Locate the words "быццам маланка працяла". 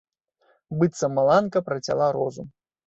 0.79-2.11